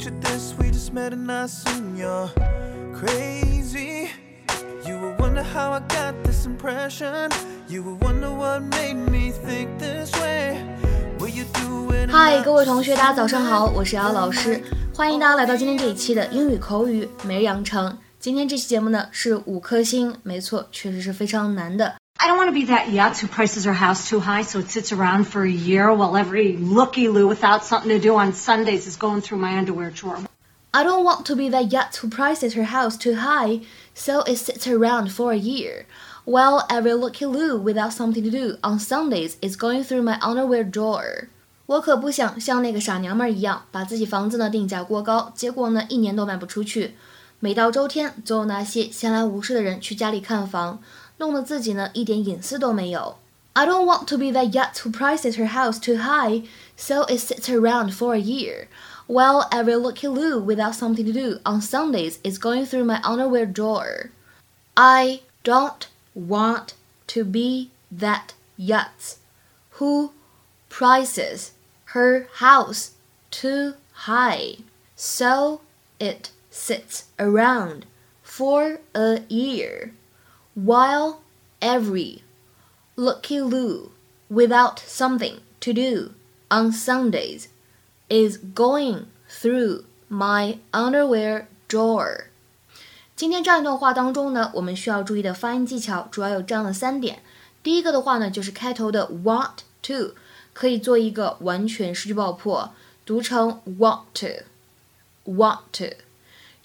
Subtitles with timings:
[0.00, 2.30] Picture this, we just met and I assume you're
[2.94, 4.08] crazy.
[4.86, 7.30] You will wonder how I got this impression.
[7.68, 10.56] You will wonder what made me think this way.
[11.18, 12.10] Will you do it?
[12.10, 14.62] 嗨，各位同学，大家早上好，我是姚老师，
[14.94, 17.98] 欢迎大家来到今天这一期的英语口语每日养成。
[18.18, 21.99] 今天这期节目呢是五颗星，没错，确实是非常难的。
[22.19, 24.91] I don't want to be that yutz who prices her house too high so it sits
[24.91, 29.21] around for a year while every looky-loo without something to do on Sundays is going
[29.21, 30.19] through my underwear drawer.
[30.73, 33.61] I don't want to be that yacht who prices her house too high,
[33.93, 35.85] so it sits around for a year,
[36.25, 40.63] while every looky loo without something to do on Sundays is going through my underwear
[40.69, 41.27] drawer.
[41.67, 46.95] 我可不想像那个傻娘们儿一样，把自己房子呢定价过高，结果呢一年都卖不出去。
[47.39, 50.81] 每到周天，总有那些闲来无事的人去家里看房，
[51.20, 53.18] 弄得自己呢一点隐私都没有。
[53.52, 56.44] I don't want to be that yutz who prices her house too high,
[56.76, 58.68] so it sits around for a year.
[59.06, 63.44] While every looky loo without something to do on Sundays is going through my underwear
[63.44, 64.10] drawer.
[64.76, 66.74] I don't want
[67.08, 69.16] to be that yutz
[69.72, 70.12] who
[70.70, 71.52] prices
[71.92, 72.92] her house
[73.30, 73.74] too
[74.06, 74.56] high,
[74.96, 75.60] so
[75.98, 77.84] it sits around
[78.22, 79.92] for a year
[80.54, 81.20] while
[81.60, 82.22] every
[82.96, 83.90] looky loo
[84.28, 86.10] without something to do
[86.50, 87.48] on Sundays
[88.08, 92.24] is going through my underwear drawer.
[93.14, 97.22] 今天这样一段话当中呢，我们需要注意的发音技巧主要有这样的三点。
[97.62, 100.14] 第一个的话呢，就是开头的 want to
[100.52, 102.72] 可以做一个完全失去爆破，
[103.04, 105.96] 读成 want to，want to。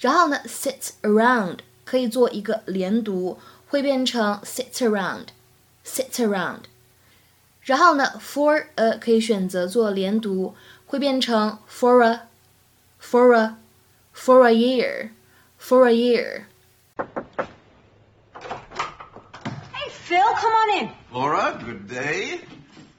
[0.00, 3.38] 然后呢，sit around 可以做一个连读。
[3.67, 6.63] 会变成 sits around，sits around。
[7.63, 10.55] 然后呢，for a 可以选择做连读，
[10.87, 16.45] 会变成 for a，for a，for a year，for a year。
[19.73, 20.89] Hey, Phil, come on in.
[21.13, 22.41] Laura, good day.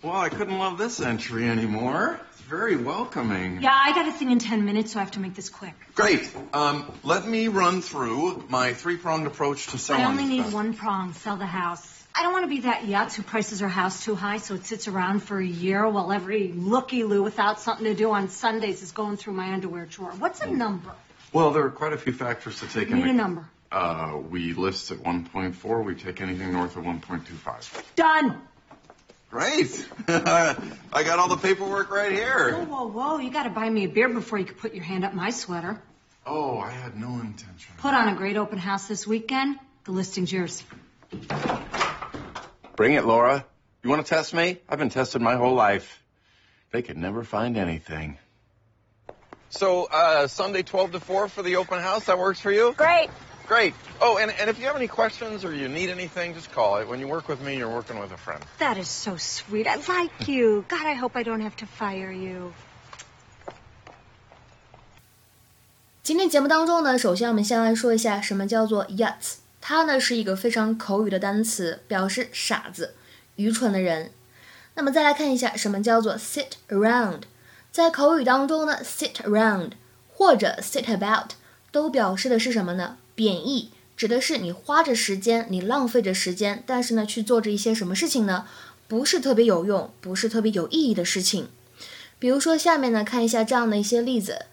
[0.03, 2.21] Well, I couldn't love this entry anymore.
[2.48, 3.62] Very welcoming.
[3.62, 5.74] Yeah, I got a thing in 10 minutes, so I have to make this quick.
[5.96, 6.34] Great.
[6.54, 10.04] Um, let me run through my three-pronged approach to selling.
[10.04, 10.54] I only need stuff.
[10.54, 12.06] one prong sell the house.
[12.16, 14.66] I don't want to be that yutz who prices her house too high so it
[14.66, 18.94] sits around for a year while every looky-loo without something to do on Sundays is
[18.94, 20.12] going through my underwear drawer.
[20.12, 20.94] What's a number?
[21.34, 23.46] Well, there are quite a few factors to take Need into a number.
[23.70, 25.84] Uh, we list at 1.4.
[25.84, 27.84] We take anything north of 1.25.
[27.98, 28.42] Done.
[29.30, 29.88] Great.
[30.08, 32.52] I got all the paperwork right here.
[32.52, 32.66] Whoa, here.
[32.66, 33.18] whoa, whoa.
[33.20, 35.32] You got to buy me a beer before you can put your hand up my
[35.32, 35.82] sweater.
[36.26, 37.74] Oh, I had no intention.
[37.78, 39.58] Put on a great open house this weekend.
[39.86, 40.64] The listing's yours.
[42.76, 43.46] Bring it, Laura.
[43.84, 44.60] You want to test me?
[44.68, 46.02] I've been tested my whole life.
[46.72, 48.18] They could never find anything.
[49.50, 52.74] So, uh, Sunday 12 to 4 for the open house, that works for you?
[52.76, 53.10] Great.
[53.48, 53.74] Great.
[54.02, 56.88] Oh, and, and if you have any questions or you need anything, just call it.
[56.88, 58.42] When you work with me, you're working with a friend.
[58.60, 59.66] That is so sweet.
[59.68, 60.66] I like you.
[60.68, 62.52] God, I hope I don't have to fire you.
[66.04, 72.96] 今天节目当中呢，首先我们先来说一下什么叫做 yutz，它呢是一个非常口语的单词，表示傻子、
[73.36, 74.12] 愚蠢的人。
[74.76, 77.24] 那么再来看一下什么叫做 sit around，
[77.72, 79.72] 在口语当中呢，sit around
[80.14, 81.32] 或者 sit about
[81.72, 82.98] 都表示的是什么呢？
[83.18, 88.46] 贬义，指的是你花着时间，你浪费着时间，但是呢去做着一些什么事情呢？
[88.88, 91.50] 不是特别有用，不是特别有意义的事情。
[92.20, 94.46] 比如说下面呢，看一下这样的一些例子。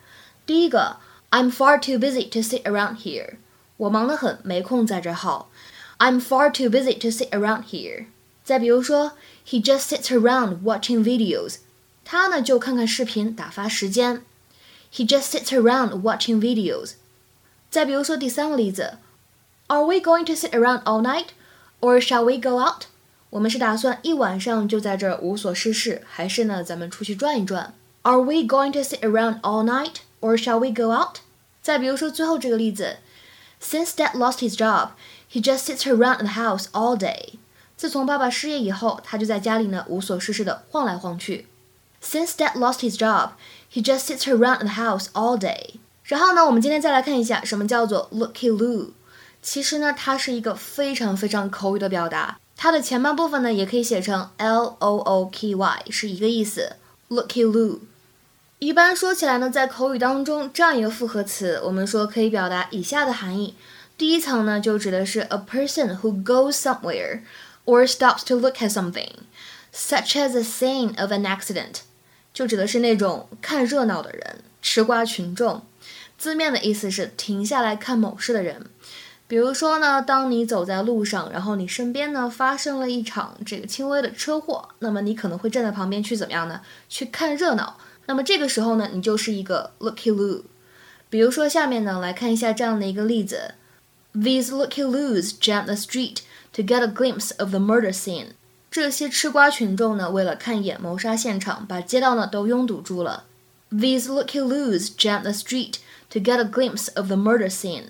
[0.47, 0.97] 第一个。
[1.31, 3.39] I'm far too busy to sit around here.
[3.77, 5.51] 我忙得很，没空在这耗。
[5.99, 8.07] I'm far too busy to sit around here.
[8.45, 9.15] 再比如说
[9.45, 11.57] ，He just sits around watching videos.
[12.05, 14.23] 他呢就看看视频打发时间。
[14.95, 16.93] He just sits around watching videos.
[17.74, 18.98] 再比如说第三个例子，
[19.68, 21.28] Are we going to sit around all night,
[21.80, 22.86] or shall we go out?
[23.30, 27.74] 我们是打算一晚上就在这儿无所事事，还是呢咱们出去转一转？
[28.02, 31.18] Are we going to sit around all night, or shall we go out?
[31.62, 32.98] 再比如说最后这个例子，
[33.62, 34.92] Since Dad lost his job,
[35.32, 37.34] he just sits around the house all day.
[37.78, 41.48] 自从爸爸失业以后，他就在家里呢无所事事的晃来晃去。
[42.02, 43.32] Since Dad lost his job,
[43.72, 45.76] he just sits around the house all day.
[46.05, 48.91] 然后呢，我们今天再来看一下什么叫做 looky loo。
[49.43, 52.39] 其实呢，它是一个非常非常口语的表达。
[52.57, 56.77] 它的前半部分呢，也可以写成 l o o k y，是一个意思。
[57.09, 57.81] looky loo。
[58.59, 63.55] 一般说起来呢，在口语当中，这样一个复合词，我们说可以表达以下的含义。
[63.99, 67.21] 第一层呢，就指的是 a person who goes somewhere
[67.65, 69.11] or stops to look at something,
[69.75, 71.81] such as a scene of an accident，
[72.33, 75.63] 就指的是那种看热闹的人，吃瓜群众。
[76.19, 78.67] 字面的意思是停下来看某事的人。
[79.27, 86.61] 比如说呢，当你走在路上，然后你身边呢发生了一场这个轻微的车祸，那么你可能会站在旁边去怎么样呢？
[86.89, 87.79] 去看热闹。
[88.07, 90.43] 那么这个时候呢，你就是一个 looky loo。
[91.09, 93.55] 比如说下面呢，来看一下这样的一个例子
[94.15, 96.19] ：These looky loos jam the street
[96.53, 98.33] to get a glimpse of the murder scene。
[98.71, 103.25] 这些吃瓜群众呢，为了看一眼谋杀现场，把街道呢都拥堵住了。
[103.71, 105.77] These looky loos jam the street
[106.14, 107.86] to get a glimpse of the murder scene。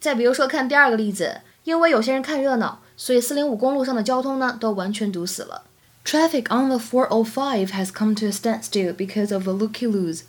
[0.00, 5.62] 再比如说，看第二个例子，因为有些人看热闹，所以405公路上的交通呢都完全堵死了。
[6.04, 10.24] Traffic on the 405 has come to a standstill because of the looky-loos.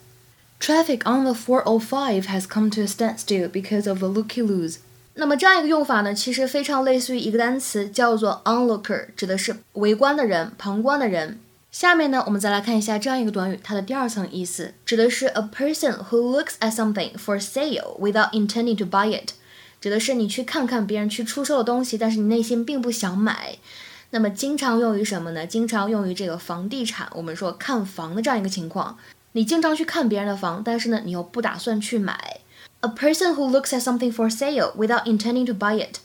[0.58, 4.78] Traffic on the 405 has come to a standstill because of the looky-loos.
[5.16, 11.40] 那么这样一个用法呢，其实非常类似于一个单词，叫做 onlooker，指的是围观的人、旁观的人。
[11.71, 19.35] 下面呢，我们再来看一下这样一个短语，它的第二层意思，指的是 a person who looks at something for sale without intending to buy it。
[19.81, 23.57] 指的是你去看看别人去出售的东西，但是你内心并不想买。
[24.11, 25.47] 那么经常用于什么呢？
[25.47, 28.99] 经常用于这个房地产，我们说看房的这样一个情况。
[29.33, 32.41] 你经常去看别人的房，但是呢，你又不打算去买。
[32.81, 35.99] A person who looks at something for sale without intending to buy it。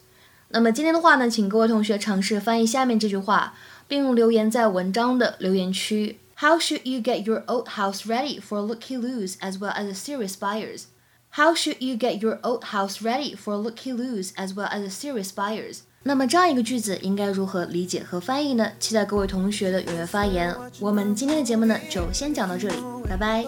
[0.50, 3.56] 那么今天的话呢，请各位同学尝试翻译下面这句话，
[3.89, 6.19] 并留言在文章的留言区。
[6.37, 11.77] How should you get your old house ready for looky-loos as well as serious buyers？How should
[11.81, 15.81] you get your old house ready for looky-loos as well as serious buyers？
[16.03, 18.73] 那么这样一个句子应该如何理解和翻译呢？
[18.81, 20.57] 期待各位同学的踊跃发言。
[20.81, 22.77] 我们今天的节目呢，就先讲到这里，
[23.07, 23.45] 拜拜。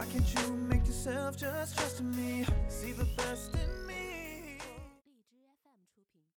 [0.00, 2.46] why can't you make yourself just trust me?
[2.68, 3.52] See the best